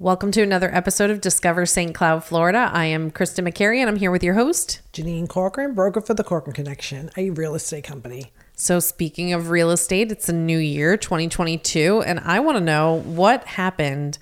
[0.00, 1.94] Welcome to another episode of Discover St.
[1.94, 2.70] Cloud, Florida.
[2.72, 4.80] I am Krista McCary and I'm here with your host.
[4.94, 8.32] Janine Corcoran, broker for the Corcoran Connection, a real estate company.
[8.54, 13.02] So, speaking of real estate, it's a new year, 2022, and I want to know
[13.02, 14.16] what happened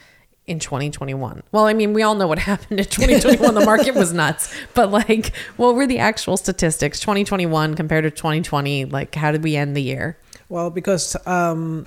[0.49, 1.45] in 2021.
[1.53, 3.55] Well, I mean, we all know what happened in 2021.
[3.55, 8.87] the market was nuts, but like, what were the actual statistics 2021 compared to 2020?
[8.87, 10.19] Like, how did we end the year?
[10.49, 11.87] Well, because um,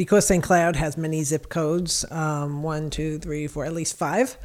[0.00, 0.42] because St.
[0.42, 4.38] Cloud has many zip codes um, one, two, three, four, at least five.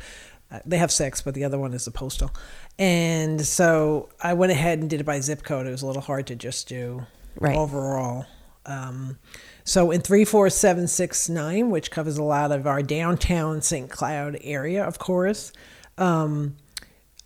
[0.52, 2.30] Uh, they have six, but the other one is the postal.
[2.78, 5.66] And so I went ahead and did it by zip code.
[5.66, 7.06] It was a little hard to just do
[7.40, 7.56] Right.
[7.56, 8.26] overall.
[8.66, 9.18] Um,
[9.64, 13.90] so in 34769, which covers a lot of our downtown St.
[13.90, 15.54] Cloud area, of course,
[15.98, 16.58] um,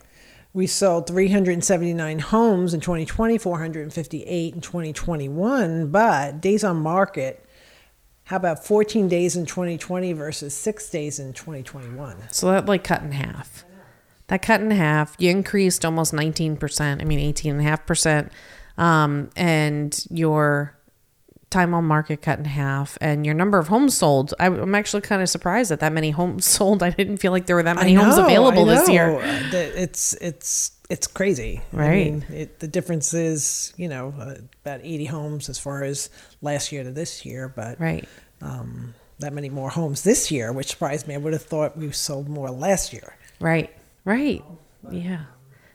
[0.52, 7.42] we sold 379 homes in 2020 458 in 2021 but days on market
[8.24, 13.00] how about 14 days in 2020 versus 6 days in 2021 So that like cut
[13.02, 13.64] in half.
[14.28, 15.14] That cut in half.
[15.18, 17.00] You increased almost 19%.
[17.00, 18.30] I mean, 18.5%.
[18.76, 20.76] Um, and your
[21.50, 24.34] time on market cut in half and your number of homes sold.
[24.40, 26.82] I, I'm actually kind of surprised that that many homes sold.
[26.82, 29.12] I didn't feel like there were that many I homes available this year.
[29.12, 29.18] know.
[29.20, 31.60] Uh, It's it's it's crazy.
[31.72, 32.12] I Right.
[32.12, 36.10] mean, it, the difference is you know uh, about eighty homes as far as
[36.42, 38.08] last year to this year, but Right.
[38.42, 41.14] um, that many more homes this year, which surprised me.
[41.14, 43.16] I would have thought we sold more last year.
[43.38, 43.70] Right.
[44.04, 44.44] Right.
[44.90, 45.20] Yeah.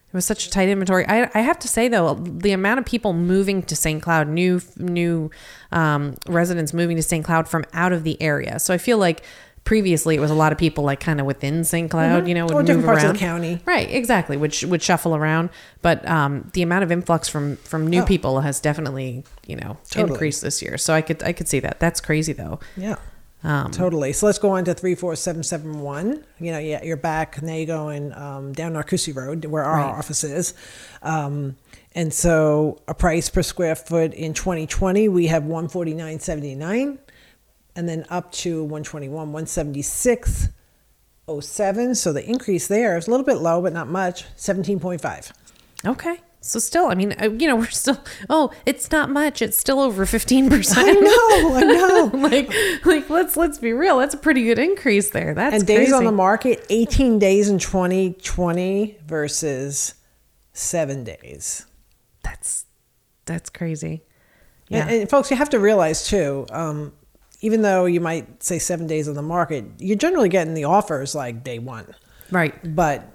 [0.08, 1.06] It was such a tight inventory.
[1.08, 4.02] I, I have to say though, the amount of people moving to St.
[4.02, 5.30] Cloud, new new
[5.72, 7.24] um, residents moving to St.
[7.24, 8.58] Cloud from out of the area.
[8.60, 9.24] So I feel like
[9.66, 11.92] previously it was a lot of people like kind of within St.
[11.92, 13.14] Cloud, you know, would Or move around.
[13.14, 13.62] the county.
[13.66, 13.88] Right.
[13.92, 14.36] Exactly.
[14.36, 15.50] Which would shuffle around.
[15.84, 18.06] But um, the amount of influx from from new Oh.
[18.06, 20.14] people has definitely you know Totally.
[20.14, 20.80] increased this year.
[20.80, 21.80] So I could I could see that.
[21.80, 22.60] That's crazy though.
[22.76, 22.96] Yeah.
[23.44, 24.12] Um, Totally.
[24.14, 26.26] So let's go on to three four seven seven one.
[26.40, 27.42] You know, yeah, you're back.
[27.42, 29.98] Now you're going um, down Narcoossee Road, where our Right.
[29.98, 30.54] office is.
[31.02, 31.56] Um,
[31.96, 36.98] and so, a price per square foot in 2020, we have 149.79,
[37.76, 41.96] and then up to 121, 176.07.
[41.96, 44.26] So the increase there is a little bit low, but not much.
[44.38, 45.32] 17.5.
[45.86, 46.18] Okay.
[46.42, 48.02] So still, I mean, uh, you know, we're still.
[48.30, 49.42] Oh, it's not much.
[49.42, 50.88] It's still over fifteen percent.
[50.88, 51.56] I know.
[51.56, 51.62] I
[52.12, 52.12] know.
[52.14, 53.98] like, like let's let's be real.
[54.00, 55.34] That's a pretty good increase there.
[55.34, 55.94] That's and days crazy.
[55.94, 59.96] on the market 18 days in 2020 versus
[60.54, 61.66] seven days
[62.24, 62.66] That's
[63.26, 64.04] that's crazy.
[64.68, 64.88] yeah.
[64.90, 64.94] Yeah.
[65.02, 66.94] and, folks you have to realize too um,
[67.42, 71.16] even though you might say seven days on the market you're generally getting the offers
[71.16, 71.96] like day one
[72.32, 72.54] right.
[72.76, 73.08] but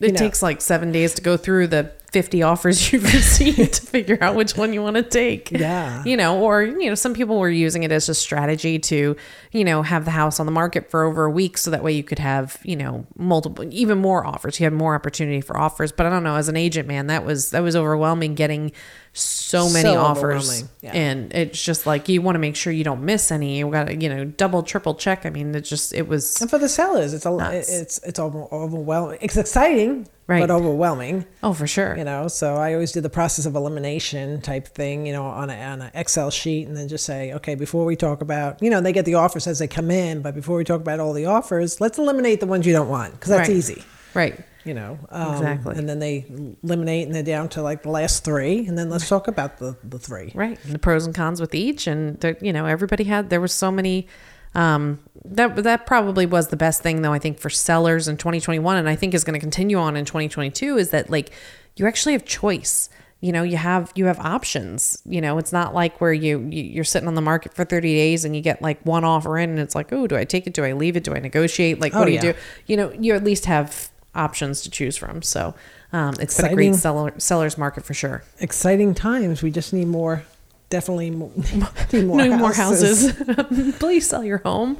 [0.00, 3.82] It know, takes like seven days to go through the 50 offers you've received to
[3.82, 5.50] figure out which one you want to take.
[5.50, 6.02] Yeah.
[6.04, 9.16] You know, or, you know, some people were using it as a strategy to,
[9.50, 11.92] you know, have the house on the market for over a week so that way
[11.92, 14.60] you could have, you know, multiple, even more offers.
[14.60, 15.90] You had more opportunity for offers.
[15.90, 18.70] But I don't know, as an agent, man, that was, that was overwhelming getting
[19.12, 20.64] so many So offers.
[20.82, 20.92] yeah.
[20.92, 23.58] And it's just like, you want to make sure you don't miss any.
[23.58, 25.26] You got to, you know, double, triple check.
[25.26, 27.72] I mean, it just, it was, and for the sellers it's a, Nuts.
[27.72, 30.40] it's it's overwhelming it's exciting Right.
[30.40, 31.96] but overwhelming oh, for sure.
[31.98, 35.50] you know so i always do the process of elimination type thing you know on
[35.50, 38.80] a an excel sheet and then just say okay before we talk about you know
[38.80, 41.26] they get the offers as they come in but before we talk about all the
[41.26, 43.56] offers let's eliminate the ones you don't want because that's Right.
[43.56, 44.38] easy Right.
[44.64, 45.76] you know um, Exactly.
[45.76, 46.24] and then they
[46.62, 49.76] eliminate and they're down to like the last three and then let's talk about the
[49.84, 50.58] the three Right.
[50.64, 51.86] And the pros and cons with each.
[51.86, 54.06] And, there, you know, everybody had, there was so many,
[54.54, 58.76] um, that, that probably was the best thing though, I think for sellers in 2021.
[58.76, 61.32] And I think is going to continue on in 2022 is that like,
[61.76, 62.88] you actually have choice.
[63.20, 66.62] You know, you have, you have options, you know, it's not like where you, you
[66.62, 69.48] you're sitting on the market for 30 days and you get like one offer in
[69.48, 70.52] and it's like, oh, do I take it?
[70.52, 71.04] Do I leave it?
[71.04, 71.80] Do I negotiate?
[71.80, 72.34] Like, what Oh, do you do?
[72.66, 75.22] You know, you at least have options to choose from.
[75.22, 75.54] So,
[75.94, 78.24] um, it's been a great seller, seller's market for sure.
[78.40, 80.24] exciting times we just need more
[80.70, 81.30] definitely more,
[81.92, 83.16] need more, no houses.
[83.18, 83.76] more houses.
[83.78, 84.78] Please sell your home.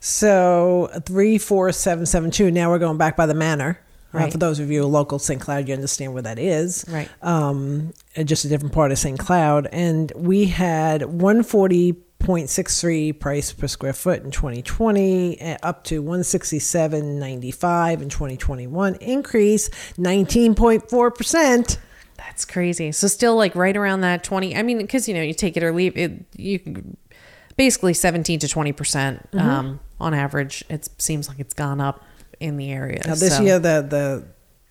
[0.00, 2.50] So three four seven seven two.
[2.50, 3.78] Now we're going back by the manor.
[3.80, 3.84] Uh,
[4.18, 4.30] Right.
[4.32, 5.40] for those of you local St.
[5.40, 6.84] Cloud, you understand where that is.
[6.86, 7.08] Right.
[7.22, 7.94] Um,
[8.24, 9.18] just a different part of St.
[9.18, 15.40] Cloud, and we had one forty point six three price per square foot in 2020
[15.40, 19.68] uh, up to 167.95 in 2021 increase
[19.98, 21.78] 19.4%
[22.32, 22.92] That's crazy.
[22.92, 24.56] So still like right around that 20.
[24.56, 26.24] I mean, because you know, you take it or leave it.
[26.34, 26.94] You
[27.58, 29.38] basically 17 to 20 percent Mm-hmm.
[29.48, 30.64] um, on average.
[30.70, 32.02] It seems like it's gone up
[32.40, 33.02] in the area.
[33.06, 34.24] Now this So- year, the the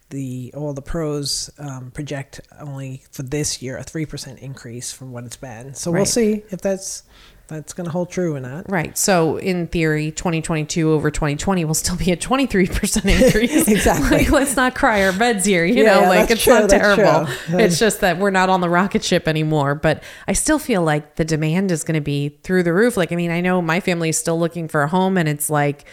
[0.10, 5.12] the all the pros um, project only for this year a three percent increase from
[5.12, 5.76] what it's been.
[5.76, 7.04] So we'll see if that's
[7.52, 8.70] that's going to hold true or not.
[8.70, 8.98] Right.
[8.98, 13.68] So in theory, 2022 over 2020 will still be a 23% increase.
[13.68, 14.18] Exactly.
[14.20, 15.64] like, let's not cry our beds here.
[15.66, 17.26] You Yeah, know, yeah, like it's true, not terrible.
[17.28, 17.60] true.
[17.60, 19.76] It's just that we're not on the rocket ship anymore.
[19.76, 22.98] But I still feel like the demand is going to be through the roof.
[22.98, 25.50] Like, I mean, I know my family is still looking for a home and it's
[25.50, 25.86] like,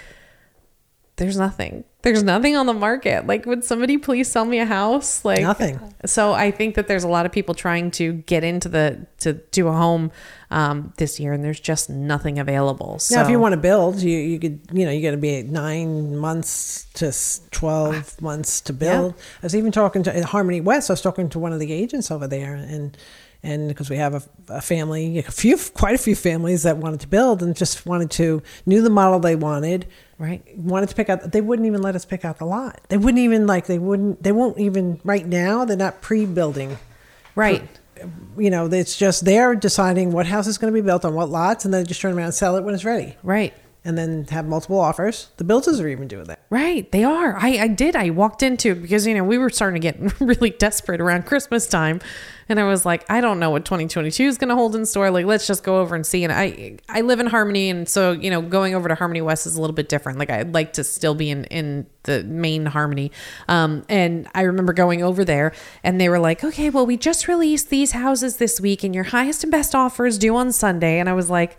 [1.18, 1.84] there's nothing.
[2.02, 3.26] There's nothing on the market.
[3.26, 5.24] Like, would somebody please sell me a house?
[5.24, 5.80] Like Nothing.
[6.06, 9.32] So I think that there's a lot of people trying to get into the to
[9.32, 10.12] do a home
[10.52, 13.00] um, this year, and there's just nothing available.
[13.00, 15.16] So Now, if you want to build, you you could you know you got to
[15.16, 17.12] be nine months to
[17.50, 19.14] twelve months to build.
[19.42, 20.88] I was even talking to Harmony West.
[20.90, 22.96] I was talking to one of the agents over there, and
[23.42, 27.00] and because we have a, a family, a few quite a few families that wanted
[27.00, 29.86] to build and just wanted to knew the model they wanted.
[30.18, 30.42] Right.
[30.58, 31.30] Wanted to pick out.
[31.30, 32.80] They wouldn't even let us pick out the lot.
[32.88, 33.66] They wouldn't even like.
[33.66, 34.22] They wouldn't.
[34.22, 35.64] They won't even right now.
[35.64, 36.76] They're not pre-building
[37.38, 37.62] right,
[38.36, 41.30] you know, it's just they're deciding what house is going to be built on what
[41.30, 43.54] lots, and then just turn around and sell it when it's ready, right.
[43.84, 45.28] and then have multiple offers.
[45.36, 46.40] The builders are even doing that.
[46.50, 47.36] Right, they are.
[47.36, 47.96] I, I did.
[47.96, 51.66] I walked into because you know we were starting to get really desperate around Christmas
[51.66, 52.00] time,
[52.50, 55.10] and I was like, I don't know what 2022 is going to hold in store.
[55.10, 56.24] Like, let's just go over and see.
[56.24, 59.46] And I I live in Harmony, and so you know going over to Harmony West
[59.46, 60.18] is a little bit different.
[60.18, 63.12] Like I'd like to still be in in the main Harmony,
[63.48, 65.52] um, and I remember going over there,
[65.82, 69.04] and they were like, okay, well we just released these houses this week, and your
[69.04, 71.58] highest and best offer is due on Sunday, and I was like.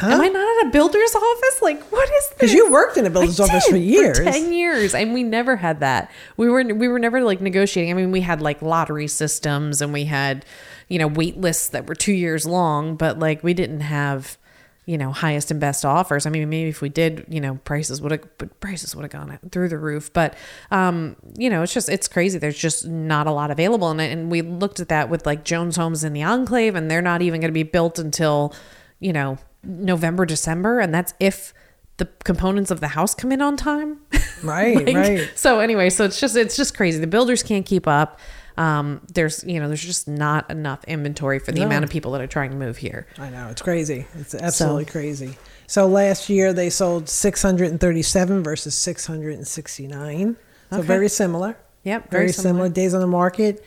[0.00, 1.62] Am I not at a builder's office?
[1.62, 2.34] Like, what is this?
[2.34, 4.18] Because you worked in a builder's I office for years.
[4.18, 6.10] ten years, and we never had that.
[6.36, 7.90] We were we were never like negotiating.
[7.90, 10.44] I mean, we had like lottery systems, and we had
[10.88, 14.38] you know wait lists that were two years long, but like we didn't have
[14.86, 16.26] you know highest and best offers.
[16.26, 19.12] I mean, maybe if we did, you know, prices would have but prices would have
[19.12, 20.12] gone through the roof.
[20.12, 20.34] But
[20.70, 22.38] um, you know, it's just it's crazy.
[22.38, 25.76] There's just not a lot available, and and we looked at that with like Jones
[25.76, 28.54] Homes in the Enclave, and they're not even going to be built until
[28.98, 31.52] you know November December, and that's if
[31.98, 34.00] the components of the house come in on time.
[34.42, 35.30] Right, Like, right.
[35.36, 36.98] So anyway, so it's just it's just crazy.
[36.98, 38.18] The builders can't keep up.
[38.56, 41.66] Um, there's you know there's just not enough inventory for the No.
[41.66, 43.06] amount of people that are trying to move here.
[43.18, 44.06] I know it's crazy.
[44.16, 45.36] It's absolutely crazy.
[45.68, 50.36] So last year they sold 637 versus 669.
[50.70, 50.86] So Okay.
[50.86, 51.56] very similar.
[51.84, 52.52] Yep, Very, very similar.
[52.54, 52.68] similar.
[52.68, 53.64] days on the market.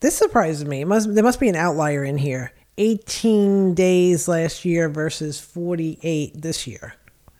[0.00, 0.80] This surprises me.
[0.80, 2.50] It must there must be an outlier in here.
[2.78, 6.94] 18 days last year versus 48 this year.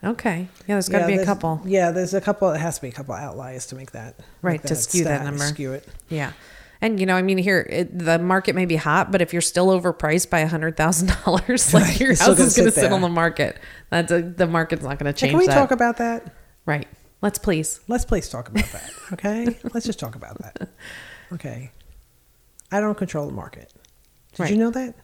[0.04, 1.60] Okay, yeah, there's got to Yeah, be a couple.
[1.64, 2.50] Yeah, there's a couple.
[2.52, 5.24] It has to be a couple outliers to make that Right, make to skew that
[5.24, 5.44] number.
[5.44, 5.88] Skew it.
[6.08, 6.32] Yeah.
[6.80, 9.40] And you know, I mean, here it, the market may be hot, but if you're
[9.42, 12.82] still overpriced by a hundred thousand dollars, like Right, your it's house is gonna sit
[12.82, 13.58] sit on the market.
[13.90, 15.54] That's a, the market's not going to Hey, change can we that.
[15.54, 16.32] talk about that?
[16.66, 16.86] right.
[17.22, 17.80] Let's please.
[17.88, 18.90] Let's please talk about that.
[19.14, 20.68] Okay, let's just talk about that.
[21.32, 21.70] Okay,
[22.70, 23.72] I don't control the market.
[24.32, 24.50] Did Right.
[24.50, 24.94] you know that?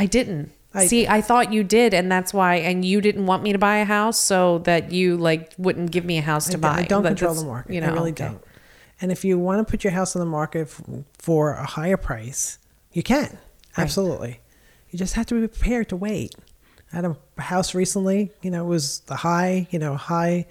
[0.00, 0.52] I didn't.
[0.72, 2.56] I- See, I thought you did, and that's why.
[2.56, 6.04] And you didn't want me to buy a house, so that you like wouldn't give
[6.04, 6.78] me a house to I, buy.
[6.78, 7.74] I don't control the market.
[7.74, 8.24] You know, I really okay.
[8.28, 8.42] don't.
[9.02, 10.80] And if you want to put your house on the market f-
[11.18, 12.58] for a higher price,
[12.92, 13.36] you can.
[13.76, 14.40] Absolutely.
[14.90, 16.34] You just have to be prepared to wait.
[16.92, 20.46] I had a house recently, you know, it was the high, you know, high,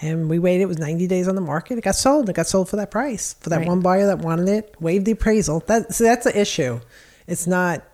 [0.00, 0.62] and we waited.
[0.62, 1.76] It was 90 days on the market.
[1.78, 2.28] It got sold.
[2.28, 3.68] It got sold for that price for that Right.
[3.68, 5.60] one buyer that wanted it, waived the appraisal.
[5.66, 6.80] That, so that's the issue.
[7.26, 7.84] It's not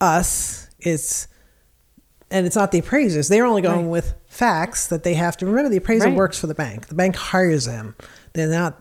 [0.00, 0.68] us.
[0.78, 1.26] It's
[2.32, 3.26] and it's not the appraisers.
[3.26, 3.90] They're only going Right.
[3.90, 5.68] with facts that they have to remember.
[5.68, 6.16] The appraiser Right.
[6.16, 6.86] works for the bank.
[6.86, 7.96] The bank hires them.
[8.34, 8.80] They're not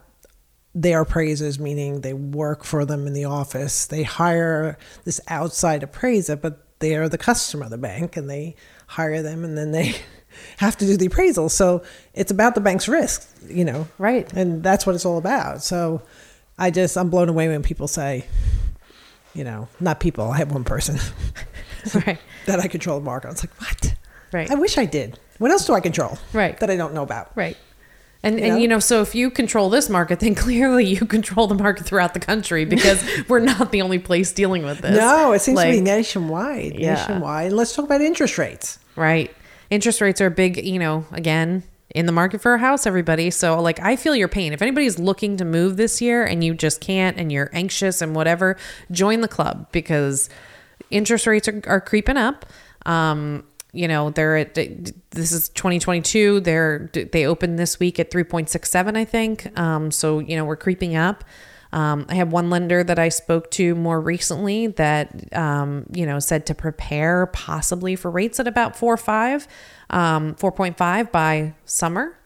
[0.75, 3.87] their appraisers, meaning they work for them in the office.
[3.87, 8.55] They hire this outside appraiser, but they are the customer of the bank, and they
[8.85, 9.95] hire them, and then they
[10.57, 11.49] have to do the appraisal.
[11.49, 11.81] So
[12.13, 13.87] it's about the bank's risk, you know.
[13.97, 14.31] Right.
[14.33, 15.63] And that's what it's all about.
[15.63, 16.03] So
[16.59, 18.25] I just I'm blown away when people say,
[19.39, 20.29] you know, not people.
[20.29, 20.97] I have one person
[22.05, 22.19] right.
[22.45, 23.29] that I control the market.
[23.29, 23.95] I was like, what?
[24.33, 24.51] Right.
[24.51, 25.17] I wish I did.
[25.37, 26.17] What else do I control?
[26.33, 26.59] Right.
[26.59, 27.31] That I don't know about.
[27.35, 27.55] Right.
[28.21, 28.59] And, You and know?
[28.59, 32.13] you know, so if you control this market, then clearly you control the market throughout
[32.13, 34.97] the country because we're not the only place dealing with this.
[34.97, 36.77] No, it seems to be nationwide.
[36.77, 36.95] Yeah.
[36.95, 37.47] Nationwide.
[37.47, 38.77] And let's talk about interest rates.
[38.97, 39.33] Right.
[39.69, 41.63] Interest rates are big, you know, again,
[41.95, 43.31] in the market for a house, everybody.
[43.31, 44.53] So, like, I feel your pain.
[44.53, 48.15] If anybody's looking to move this year and you just can't and you're anxious and
[48.15, 48.57] whatever,
[48.91, 50.29] join the club because
[50.91, 52.45] interest rates are, are creeping up.
[52.85, 56.39] Um, you know, they're at this is 2022.
[56.39, 59.59] They're they opened this week at 3.67, I think.
[59.59, 61.23] Um, so you know we're creeping up.
[61.71, 66.19] Um, I have one lender that I spoke to more recently that um, you know
[66.19, 69.47] said to prepare possibly for rates at about four five,
[69.89, 72.17] um, four point five by summer.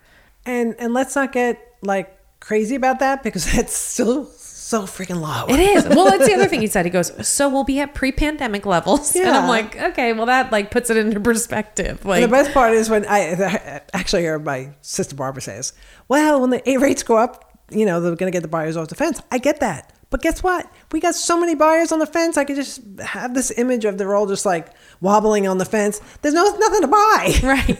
[0.45, 5.53] And and let's not get like crazy about that because that's still so freaking low.
[5.53, 5.85] It is.
[5.93, 6.85] Well, that's the other thing he said.
[6.85, 10.71] He goes, "So we'll be at pre-pandemic levels," and I'm like, "Okay, well that like
[10.71, 14.69] puts it into perspective." Like, And the best part is when I actually heard my
[14.81, 15.73] sister Barbara says,
[16.07, 18.87] "Well, when the rates go up, you know they're going to get the buyers off
[18.89, 20.71] the fence." I get that, but guess what?
[20.91, 22.37] We got so many buyers on the fence.
[22.37, 24.67] I could just have this image of they're all just like
[25.01, 25.99] wobbling on the fence.
[26.21, 27.77] There's no nothing to buy, right?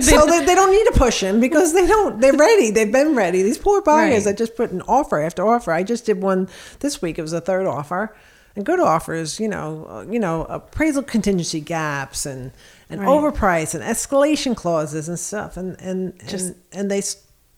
[0.02, 2.20] so they, they don't need to push them because they don't.
[2.20, 2.70] They're ready.
[2.70, 3.42] They've been ready.
[3.42, 4.24] These poor buyers Right.
[4.32, 5.72] that just put an offer after offer.
[5.72, 6.48] I just did one
[6.80, 7.18] this week.
[7.18, 8.16] It was a third offer,
[8.54, 9.38] and good offers.
[9.38, 12.52] You know, uh, you know, appraisal contingency gaps and
[12.88, 13.08] and Right.
[13.08, 17.02] overprice and escalation clauses and stuff, and and Just- just and they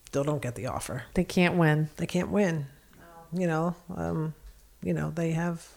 [0.09, 1.03] still don't get the offer.
[1.13, 1.89] they can't win.
[1.97, 2.65] They can't win.
[3.31, 3.39] No.
[3.41, 4.33] You know, um,
[4.83, 5.67] you know they have.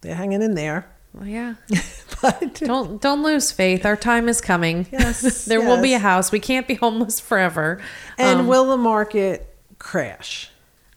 [0.00, 1.54] They're hanging in there, Well, yeah.
[2.22, 3.86] but Don't don't lose faith.
[3.86, 4.86] Our time is coming.
[4.90, 6.32] Yes, there will be a house.
[6.32, 7.80] We can't be homeless forever.
[8.18, 10.50] and Um, will the market crash?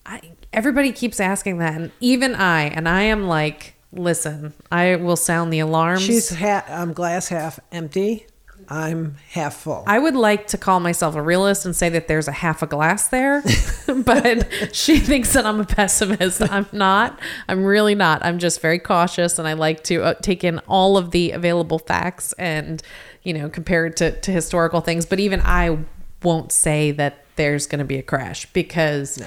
[0.08, 5.16] I, everybody keeps asking that, and even I, and I am like, listen, I will
[5.18, 6.02] sound the alarms.
[6.02, 8.26] She's ha- um, glass half empty.
[8.70, 9.84] I'm half full.
[9.86, 12.68] I would like to call myself a realist and say that there's a half a
[12.68, 13.44] glass there,
[13.88, 16.42] but she thinks that I'm a pessimist.
[16.42, 17.20] I'm not.
[17.48, 18.24] I'm really not.
[18.26, 21.80] I'm just very cautious and I like to uh, take in all of the available
[21.80, 22.82] facts and,
[23.24, 25.06] you know, compare it to, to historical things.
[25.06, 25.78] But even I
[26.24, 29.22] won't say that there's going to be a crash because,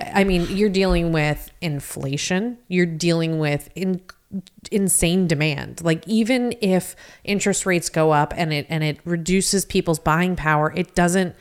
[0.00, 4.00] I mean, you're dealing with inflation, you're dealing with in,
[4.70, 5.82] insane demand.
[5.82, 6.94] Like even if
[7.24, 11.34] interest rates go up and it and it reduces people's buying power, it doesn't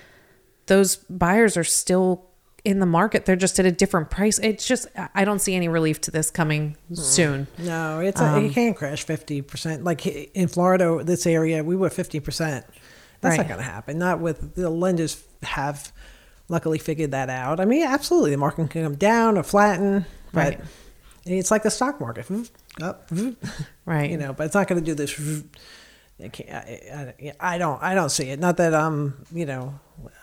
[0.67, 2.25] those buyers are still
[2.65, 3.25] in the market.
[3.25, 4.39] They're just at a different price.
[4.39, 7.47] It's just I- don't see any relief to this coming soon.
[7.57, 9.83] no, it's a, it um, can't crash fifty percent.
[9.83, 12.65] Like in Florida, this area, we were fifty percent.
[13.21, 13.43] That's Right.
[13.43, 13.97] not going to happen.
[13.97, 15.91] Not with the lenders have
[16.49, 17.59] luckily figured that out.
[17.59, 20.59] I mean, absolutely, the market can come down or flatten, but Right.
[21.25, 22.25] it's like the stock market,
[22.81, 23.09] up,
[23.85, 24.09] Right.
[24.09, 24.33] you know.
[24.33, 25.19] But it's not going to do this.
[26.23, 28.39] I, can't, I, I, I don't I don't see it.
[28.39, 29.79] Not that I'm you know,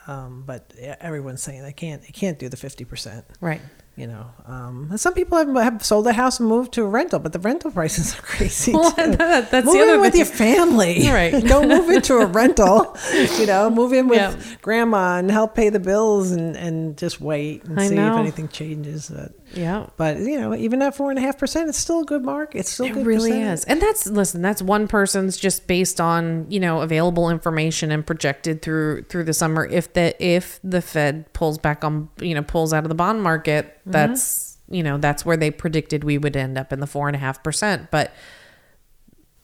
[0.07, 3.25] um, but everyone's saying they can't they can't do the fifty percent.
[3.41, 3.61] Right.
[3.97, 7.21] You know, um, some people have, have sold their house and moved to a rental,
[7.21, 8.73] but the rental prices are crazy.
[8.73, 9.13] Well, too.
[9.17, 11.33] that- that's move the other in with your family, Right.
[11.47, 12.97] Don't move into a rental.
[13.39, 14.57] You know, move in with Yeah.
[14.63, 18.15] grandma and help pay the bills and, and just wait and I see know.
[18.15, 19.11] if anything changes.
[19.15, 19.87] But, Yeah.
[19.97, 22.57] but you know, even at four and a half percent, it's still a good mark.
[22.57, 23.53] It's still a It good really percent.
[23.61, 23.65] is.
[23.67, 28.61] And that's listen, that's one person's just based on, you know, available information and projected
[28.61, 29.65] through through the summer.
[29.65, 33.23] If the if the Fed pulls back on you know, pulls out of the bond
[33.23, 33.93] market, Mm-hmm.
[33.93, 37.15] that's you know, that's where they predicted we would end up in the four and
[37.15, 37.91] a half percent.
[37.91, 38.13] But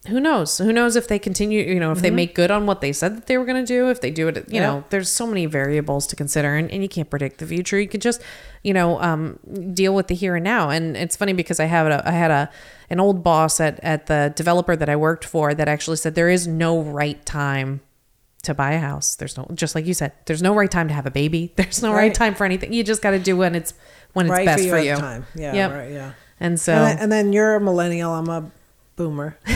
[0.09, 0.57] who knows?
[0.57, 2.03] Who knows if they continue, you know, if Mm-hmm.
[2.05, 4.11] they make good on what they said that they were going to do, if they
[4.11, 4.61] do it, you Yeah.
[4.63, 7.79] know, there's so many variables to consider and, and you can't predict the future.
[7.79, 8.23] You could just,
[8.65, 9.39] you know, um,
[9.75, 10.71] deal with the here and now.
[10.71, 12.49] And it's funny because I have a, I had a,
[12.89, 16.31] an old boss at, at the developer that I worked for that actually said there
[16.31, 17.83] is no right time
[18.45, 19.17] to buy a house.
[19.17, 21.53] There's no, just like you said, there's no right time to have a baby.
[21.57, 22.15] There's no right, Right.
[22.15, 22.73] time for anything.
[22.73, 23.75] You just got to do when it's,
[24.13, 25.01] when it's Right best for for, your you.
[25.01, 25.27] time.
[25.35, 25.71] Yeah, Yep.
[25.73, 26.13] right, yeah.
[26.41, 28.13] And so, And, then, and then you're a millennial.
[28.13, 28.51] I'm a
[28.97, 29.37] boomer.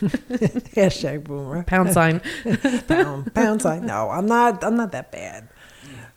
[0.00, 1.62] Hashtag boomer.
[1.64, 2.20] pound sign.
[2.88, 3.86] pound pound sign.
[3.86, 4.62] No, I'm not.
[4.64, 5.48] I'm not that bad.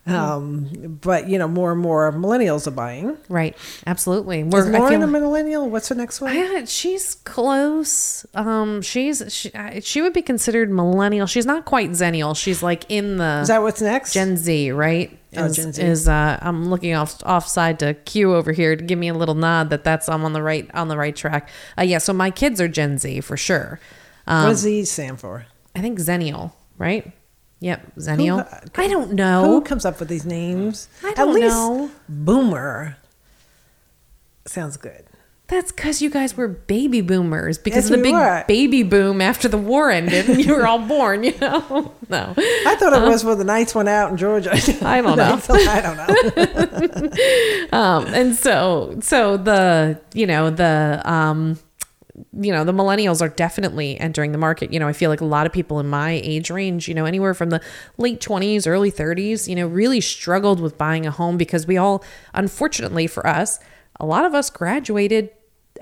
[0.04, 3.16] Um, but you know, more and more millennials are buying.
[3.28, 3.56] right.
[3.86, 4.42] Absolutely.
[4.42, 5.70] We're, I Lauren feel- a millennial?
[5.70, 6.34] What's the next one?
[6.34, 8.26] Yeah, she's close.
[8.34, 11.28] Um, she's she, she would be considered millennial.
[11.28, 12.36] She's not quite zennial.
[12.36, 14.12] She's like in the Is that what's next?
[14.12, 15.16] Gen Z, right?
[15.34, 15.82] Oh, Is, Z.
[15.82, 19.34] is uh, I'm looking off offside to Q over here to give me a little
[19.34, 21.48] nod that that's I'm on the right on the right track.
[21.78, 23.80] Uh, yeah, so my kids are Gen Z for sure.
[24.26, 25.46] Um, what does Z stand for?
[25.74, 27.10] I think zennial, right?
[27.60, 28.40] Yep, zennial.
[28.52, 30.88] uh, I don't know Who comes up with these names?
[31.02, 31.90] I don't At least know.
[32.08, 32.96] Boomer
[34.46, 35.04] sounds good.
[35.52, 38.44] That's because you guys were baby boomers because Yes, of the we big were.
[38.48, 41.24] baby boom after the war ended and you were all born.
[41.24, 42.32] You know, no.
[42.38, 44.50] I thought it was when the Knights went out in Georgia.
[44.82, 45.38] I don't know.
[45.50, 47.78] I don't know.
[47.78, 51.58] um, and so so the you know the um
[52.40, 55.24] you know the millennials are definitely entering the market you know i feel like a
[55.24, 57.60] lot of people in my age range you know anywhere from the
[57.96, 62.04] late 20s early 30s you know really struggled with buying a home because we all
[62.34, 63.58] unfortunately for us
[63.98, 65.30] a lot of us graduated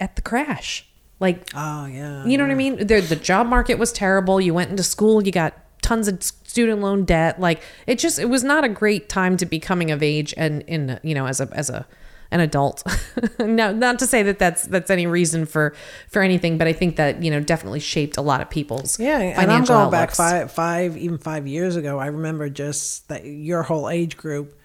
[0.00, 0.86] at the crash
[1.20, 2.24] like Oh yeah.
[2.24, 2.86] you know what I mean?
[2.86, 4.40] The, the job market was terrible.
[4.40, 7.38] You went into school, you got tons of student loan debt.
[7.38, 10.62] Like it just, it was not a great time to be coming of age and
[10.62, 11.86] in, you know, as a, as a,
[12.30, 12.82] an adult.
[13.38, 15.74] now, not to say that that's that's any reason for
[16.08, 19.18] for anything, but I think that you know definitely shaped a lot of people's Yeah,
[19.18, 21.98] and I'm going back five, five, even five years ago.
[21.98, 24.56] I remember just that your whole age group,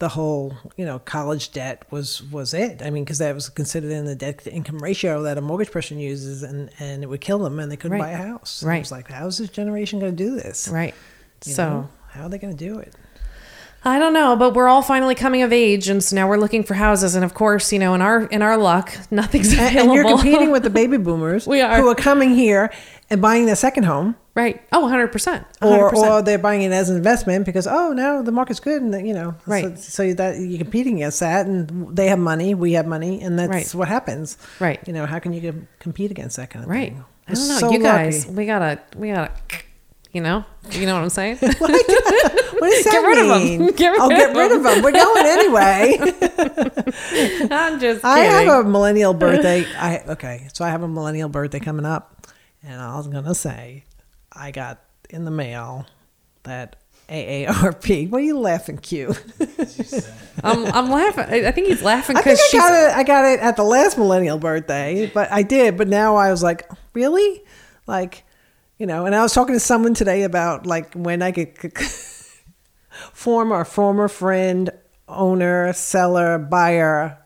[0.00, 2.82] the whole you know college debt was was it.
[2.82, 5.70] I mean, because that was considered in the debt to income ratio that a mortgage
[5.70, 8.16] person uses, and and it would kill them, and they couldn't Right.
[8.16, 8.62] buy a house.
[8.64, 8.76] Right.
[8.76, 10.68] It was like, how's this generation going to do this?
[10.68, 10.94] Right.
[11.46, 11.88] You so know?
[12.08, 12.94] how are they going to do it?
[13.82, 16.62] I don't know, but we're all finally coming of age, and so now we're looking
[16.64, 17.14] for houses.
[17.14, 19.80] And of course, you know, in our in our luck, nothing's And, available.
[19.80, 21.76] and you're competing with the baby boomers We are.
[21.80, 22.70] who are coming here
[23.08, 24.16] and buying their second home.
[24.34, 24.60] right?
[24.70, 25.46] Oh, 100 percent.
[25.62, 29.06] or or they're buying it as an investment because oh now the market's good and
[29.08, 29.76] you know Right.
[29.78, 33.38] so, so that you're competing against that and they have money we have money and
[33.38, 33.74] that's Right.
[33.74, 34.78] what happens Right.
[34.86, 36.92] you know how can you compete against that kind of right.
[36.92, 37.58] thing I don't know.
[37.58, 38.36] So you guys, lucky.
[38.36, 39.30] we gotta, we gotta,
[40.12, 41.36] you know, you know what I'm saying?
[41.40, 43.42] what does that Get rid of 'em.
[43.42, 45.96] mean Get rid I'll of get rid of them we're going anyway
[47.50, 48.04] I'm just kidding.
[48.04, 52.26] I have a millennial birthday I okay so I have a millennial birthday coming up
[52.62, 53.84] and I was gonna say
[54.32, 55.86] I got in the mail
[56.42, 56.76] that
[57.08, 59.14] AARP what are you laughing Q
[60.42, 61.24] I'm, I'm laughing.
[61.44, 62.60] I think he's laughing because I she's.
[62.60, 62.96] got it.
[62.96, 65.76] I got it at the last millennial birthday, but I did.
[65.76, 67.42] But now I was like, really,
[67.86, 68.24] like,
[68.80, 69.06] you know.
[69.06, 71.56] And I was talking to someone today about like when I could
[73.12, 74.70] former former friend,
[75.06, 77.16] owner, seller, buyer.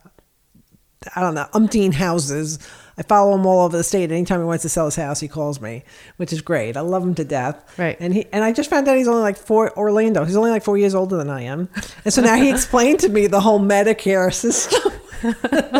[1.14, 2.58] I don't know, umpteen houses.
[2.96, 4.10] I follow him all over the state.
[4.10, 5.84] Anytime he wants to sell his house, he calls me,
[6.16, 6.76] which is great.
[6.76, 7.78] I love him to death.
[7.78, 7.96] Right.
[8.00, 10.24] And he and I just found out he's only like four Orlando.
[10.24, 11.68] He's only like four years older than I am.
[12.04, 14.92] And so now he explained to me the whole Medicare system.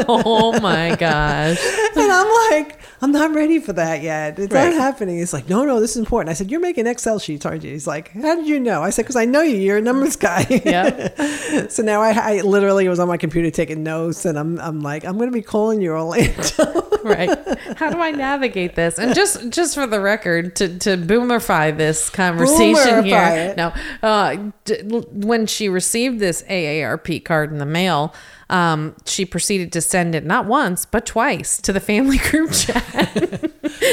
[0.09, 1.59] oh my gosh.
[1.97, 4.39] And I'm like, I'm not ready for that yet.
[4.39, 4.71] It's Right.
[4.71, 5.19] not happening.
[5.19, 6.31] He's like, no, no, this is important.
[6.31, 7.71] I said, you're making Excel sheets, aren't you?
[7.73, 8.83] He's like, how did you know?
[8.83, 9.57] I said, because I know you.
[9.57, 10.45] You're a numbers guy.
[10.65, 11.19] Yep.
[11.71, 15.05] so now I, I literally was on my computer taking notes, and I'm, I'm like,
[15.05, 16.81] I'm going to be calling you Orlando.
[17.05, 17.29] right
[17.77, 22.09] how do i navigate this and just just for the record to to boomerify this
[22.09, 23.57] conversation Boomerify here it.
[23.59, 24.81] no uh d-
[25.13, 28.15] when she received this aarp card in the mail
[28.54, 33.50] um she proceeded to send it not once but twice to the family group chat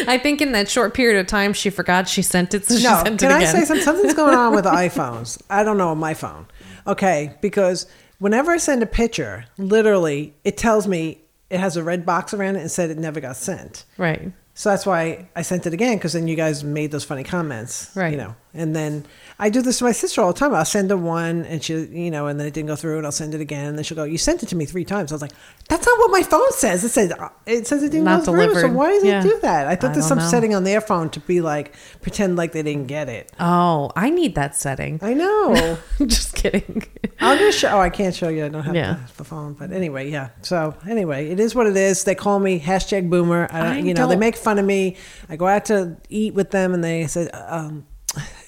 [0.08, 2.84] i think in that short period of time she forgot she sent it so she
[2.84, 3.84] no, sent can it I say something?
[3.84, 5.42] Something's going on with iPhones.
[5.50, 6.46] I don't know my phone.
[6.86, 7.88] Okay, because
[8.20, 12.56] whenever I send a picture, literally, it tells me it has a red box around
[12.56, 13.86] it and said it never got sent.
[13.98, 17.24] right So that's why I sent it again because then you guys made those funny
[17.24, 18.12] comments, Right.
[18.12, 19.06] You know, and then
[19.40, 20.54] I do this to my sister all the time.
[20.54, 23.06] I'll send her one, and she, you know, and then it didn't go through, and
[23.06, 25.12] I'll send it again, and then she'll go, "You sent it to me three times."
[25.12, 25.32] I was like,
[25.70, 26.84] "That's not what my phone says.
[26.84, 27.14] It says
[27.46, 28.60] it says it didn't Not go through.
[28.62, 29.20] So why does Yeah.
[29.20, 29.68] it do that?
[29.68, 30.28] I thought I there's some know.
[30.30, 33.32] setting on their phone to be like pretend like they didn't get it.
[33.40, 35.78] oh i need that setting I know.
[36.06, 36.84] just kidding
[37.20, 37.70] I'll just show.
[37.70, 38.46] Oh, I can't show you.
[38.46, 38.98] I don't have Yeah.
[39.12, 39.54] the, the phone.
[39.54, 40.30] But anyway, yeah.
[40.42, 42.04] So anyway, it is what it is.
[42.04, 43.48] They call me hashtag boomer.
[43.52, 44.98] I, I you know, they don't- make fun of me.
[45.30, 47.86] I go out to eat with them, and they said, um,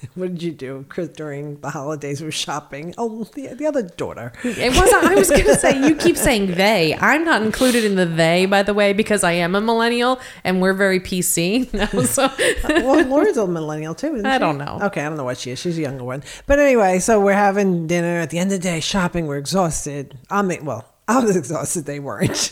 [0.16, 2.22] "What did you do Chris, during the holidays?
[2.22, 2.94] Were shopping.
[2.98, 4.32] Oh, the, the other daughter.
[4.44, 5.04] It wasn't.
[5.04, 6.96] I was going to say you keep saying they.
[7.00, 10.62] I'm not included in the they, by the way, because I am a millennial and
[10.62, 11.70] we're very PC.
[11.94, 12.30] No, so uh,
[12.68, 14.16] well, Laura's a millennial too.
[14.16, 14.40] Isn't I she?
[14.40, 14.80] don't know.
[14.84, 15.60] Okay, I don't know what she is.
[15.60, 16.24] She's a younger one.
[16.46, 18.20] But anyway, so we're having dinner.
[18.20, 19.28] At the end of the day, shopping.
[19.28, 20.18] We're exhausted.
[20.30, 20.86] I'm well.
[21.08, 21.86] I was exhausted.
[21.86, 22.52] They weren't.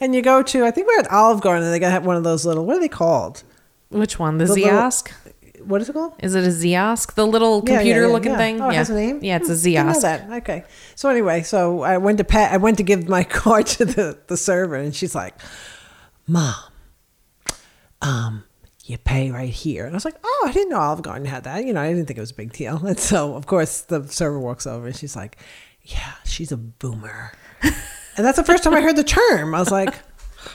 [0.00, 0.64] and you go to.
[0.64, 1.64] I think we're at Olive Garden.
[1.64, 2.64] and They got one of those little.
[2.66, 3.42] What are they called?
[3.90, 4.38] which one?
[4.38, 5.12] The, The Ziosk?
[5.64, 6.14] What is it called?
[6.20, 7.14] Is it a Ziosk?
[7.14, 8.38] The little Yeah, computer yeah, looking yeah.
[8.38, 8.60] thing?
[8.60, 8.78] Oh, it yeah.
[8.78, 9.20] has a name.
[9.22, 10.00] Yeah, it's a Hmm, Ziosk.
[10.02, 10.30] that.
[10.42, 10.64] Okay.
[10.94, 12.52] So anyway, so I went to pat.
[12.52, 15.34] I went to give my card to the the server, and she's like,
[16.26, 16.54] "Mom,
[18.02, 18.44] um,
[18.84, 21.44] you pay right here." And I was like, "Oh, I didn't know Olive Garden had
[21.44, 21.64] that.
[21.64, 24.06] You know, I didn't think it was a big deal." And so, of course, the
[24.08, 25.36] server walks over, and she's like,
[25.82, 29.54] "Yeah, she's a boomer." and that's the first time I heard the term.
[29.54, 29.94] I was like.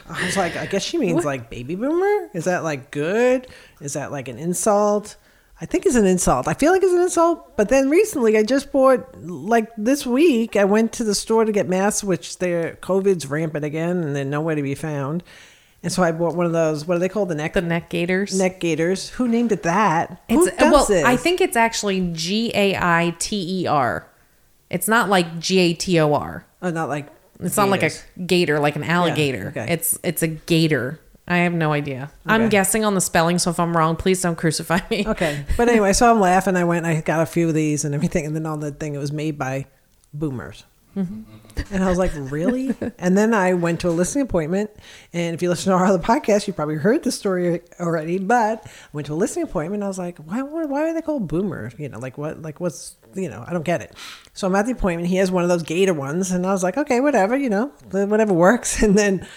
[0.10, 2.30] I was like, I guess she means like baby boomer.
[2.34, 3.48] Is that like good?
[3.82, 5.15] Is that like an insult?
[5.62, 6.48] I think it's an insult.
[6.50, 7.56] I feel like it's an insult.
[7.56, 10.56] But then recently, I just bought like this week.
[10.56, 14.26] I went to the store to get masks, which their COVID's rampant again, and they're
[14.26, 15.24] nowhere to be found.
[15.82, 16.86] And so I bought one of those.
[16.86, 17.30] What are they called?
[17.30, 18.38] The neck The neck gaiters.
[18.38, 19.10] neck gaiters.
[19.12, 20.19] Who named it that?
[20.30, 21.06] Who It's does well, this?
[21.06, 24.10] I think it's actually G A I T E R.
[24.69, 26.45] It's not like G A T O R.
[26.62, 27.08] Oh, not like
[27.39, 27.91] It's not like a
[28.26, 29.48] gator, like an alligator.
[29.50, 29.67] okay.
[29.69, 31.00] It's it's a gator.
[31.28, 32.12] I have no idea.
[32.26, 35.06] I'm guessing on the spelling, so if I'm wrong, please don't crucify me.
[35.08, 35.43] Okay.
[35.58, 36.56] But anyway, so I'm laughing.
[36.56, 38.28] I went, I got a few of these and everything.
[38.28, 39.65] And then on the thing, it was made by
[40.13, 40.65] boomers.
[40.95, 41.21] Mm-hmm.
[41.73, 42.75] And I was like, really?
[42.99, 44.71] and then I went to a listening appointment.
[45.13, 48.17] And if you listen to our other podcast, you probably heard the story already.
[48.17, 49.84] But I went to a listening appointment.
[49.84, 51.71] I was like, why, why, why are they called boomer?
[51.77, 53.95] You know, like what, like what's, you know, I don't get it.
[54.34, 55.10] So I'm at the appointment.
[55.10, 56.31] He has one of those gator ones.
[56.31, 58.81] And I was like, okay, whatever, you know, whatever works.
[58.86, 59.27] And then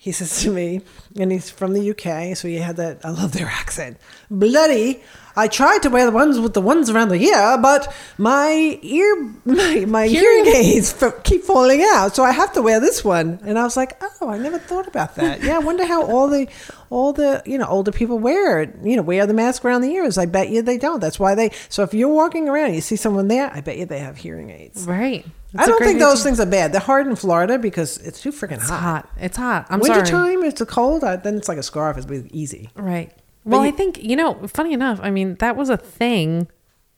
[0.00, 0.80] he says to me,
[1.18, 3.04] and he's from the UK, so he had that.
[3.04, 3.98] I love their accent.
[4.30, 5.02] Bloody!
[5.36, 9.16] I tried to wear the ones with the ones around the ear, but my ear,
[9.44, 13.38] my, my hearing, aids f- keep falling out, so I have to wear this one.
[13.44, 15.42] And I was like, oh, I never thought about that.
[15.42, 16.48] Yeah, I wonder how all the,
[16.90, 18.74] all the, you know, older people wear it.
[18.82, 20.18] You know, wear the mask around the ears.
[20.18, 21.00] I bet you they don't.
[21.00, 21.50] That's why they.
[21.68, 24.16] So if you're walking around, and you see someone there, I bet you they have
[24.16, 24.86] hearing aids.
[24.86, 25.24] Right.
[25.56, 26.72] I don't think those things are bad.
[26.72, 28.80] They're hard in Florida because it's too freaking hot.
[28.80, 29.10] hot.
[29.18, 29.66] It's hot.
[29.68, 30.36] I'm Winter sorry.
[30.36, 31.02] time, it's a cold.
[31.02, 31.96] I, then it's like a scarf.
[31.96, 32.70] It's really easy.
[32.76, 33.12] Right.
[33.44, 34.46] Well, you- I think you know.
[34.46, 36.48] Funny enough, I mean that was a thing.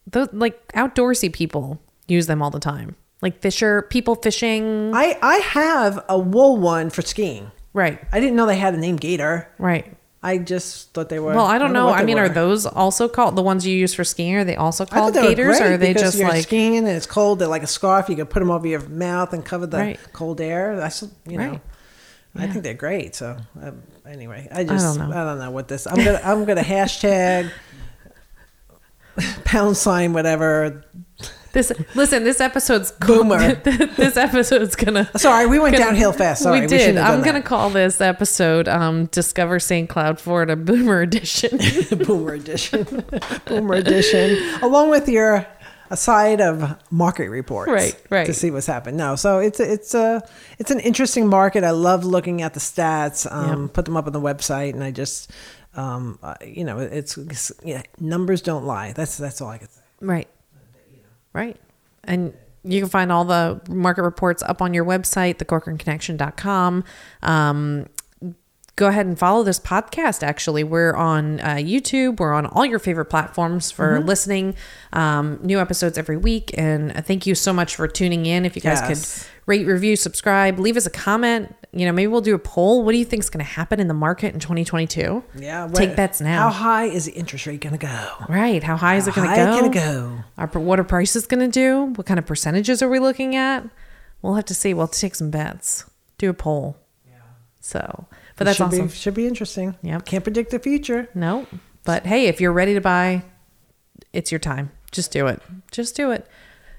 [0.07, 2.97] Those like outdoorsy people use them all the time.
[3.21, 4.93] Like fisher people fishing.
[4.95, 7.53] I I have a wool one for skiing.
[7.73, 8.01] Right.
[8.13, 9.49] I didn't know they had a name Gator.
[9.59, 9.97] Right.
[10.25, 11.33] I just thought they were.
[11.35, 11.87] Well, I don't know.
[11.87, 12.25] what I mean, were.
[12.25, 14.37] are those also called the ones you use for skiing?
[14.37, 17.07] Are they also called they gators, or are they just you're like skiing and it's
[17.07, 17.41] cold?
[17.41, 18.09] They're like a scarf.
[18.09, 20.01] You can put them over your mouth and cover the Right.
[20.13, 20.77] cold air.
[20.77, 21.51] That's you know.
[21.53, 21.61] Right.
[22.35, 23.15] I think they're great.
[23.15, 25.51] So um, anyway, I just I don't don't, know.
[25.51, 25.87] what this.
[25.87, 27.51] I'm gonna I'm gonna hashtag
[29.45, 30.85] pound sign whatever.
[31.53, 31.71] this?
[31.95, 33.55] Listen, this episode's Boomer.
[33.97, 35.11] this episode's gonna.
[35.19, 36.43] Sorry, we went gonna- downhill fast.
[36.43, 36.95] Sorry, we did.
[36.95, 39.89] done I'm gonna call this episode um, "Discover St.
[39.89, 41.59] Cloud, Florida Boomer Edition."
[42.07, 43.05] Boomer edition.
[43.45, 44.39] Boomer edition.
[44.63, 45.47] Along with your
[45.93, 47.71] a side of market reports.
[47.71, 48.27] Right, right.
[48.27, 48.97] To see what's happened.
[48.97, 50.27] No, so it's it's a
[50.59, 51.65] it's an interesting market.
[51.65, 53.31] I love looking at the stats.
[53.31, 55.31] Um, Put them up on the website, and I just
[55.77, 58.93] um, uh, you know it's, it's yeah numbers don't lie.
[58.93, 59.83] That's that's all I can say.
[60.01, 60.29] Right.
[61.35, 61.59] Right.
[62.05, 62.33] And
[62.65, 66.85] you can find all the market reports up on your website, thecorcoranconnection.com.
[67.23, 67.87] Um,
[68.83, 70.23] go ahead and follow this podcast.
[70.23, 72.19] Actually, we're on uh, YouTube.
[72.19, 74.09] We're on all your favorite platforms for Mm-hmm.
[74.09, 74.55] listening.
[74.93, 76.51] Um, new episodes every week.
[76.59, 78.45] And uh, thank you so much for tuning in.
[78.45, 78.89] If you guys Yes.
[79.25, 81.55] could rate, review, subscribe, leave us a comment.
[81.73, 82.85] You know, maybe we'll do a poll.
[82.85, 85.23] What do you think is going to happen in the market in 2022?
[85.39, 86.51] Yeah, Take bets now.
[86.51, 88.09] How high is the interest rate going to go?
[88.29, 88.63] Right.
[88.63, 89.59] How high is it going to go?
[89.59, 90.19] can it go?
[90.37, 91.93] Our, what are prices going to do?
[91.95, 93.65] What kind of percentages are we looking at?
[94.21, 94.75] We'll have to see.
[94.75, 95.85] We'll take some bets.
[96.19, 96.77] Do a poll.
[97.09, 97.15] Yeah.
[97.61, 98.07] So,
[98.43, 98.87] but that's should awesome.
[98.87, 99.75] Be, should be interesting.
[99.83, 101.09] Yeah, Can't predict the future.
[101.15, 101.47] no,
[101.85, 103.25] but hey, if you're ready to buy,
[104.13, 104.71] it's your time.
[104.91, 105.41] Just do it.
[105.71, 106.27] Just do it.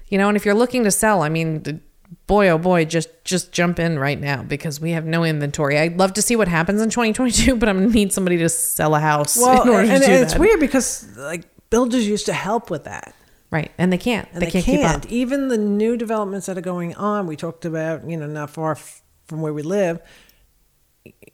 [0.08, 1.80] You know, and if you're looking to sell, I mean,
[2.26, 5.78] boy, oh boy, just just jump in right now because we have no inventory.
[5.78, 8.94] I'd love to see what happens in 2022, but I'm gonna need somebody to sell
[8.94, 12.26] a house Well, in order and, to and do it's weird because like builders used
[12.26, 13.14] to help with that.
[13.50, 13.72] right?
[13.78, 14.28] And they can't.
[14.32, 15.06] and they, can't, keep up.
[15.10, 18.72] Even the new developments that are going on, we talked about, you know, not far
[18.72, 20.00] f- from where we live.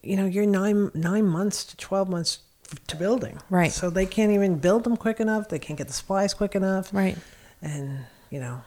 [0.02, 2.38] You know, you're nine nine months to twelve months
[2.86, 3.72] to building, Right.
[3.72, 5.48] So they can't even build them quick enough.
[5.48, 7.16] They can't get the supplies quick enough, Right.
[7.62, 8.62] and you know,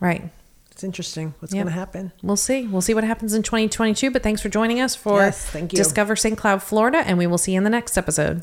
[0.00, 0.30] Right.
[0.70, 1.64] it's interesting what's Yep.
[1.64, 2.12] going to happen.
[2.22, 2.66] We'll see.
[2.66, 4.10] We'll see what happens in 2022.
[4.10, 5.52] But thanks for joining us for Yes.
[5.68, 6.36] Discover St.
[6.38, 8.42] Cloud, Florida, and we will see you in the next episode.